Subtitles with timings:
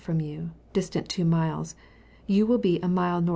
[0.01, 1.75] from jou, distant 2 miles,
[2.25, 3.29] you will be a mile N.W.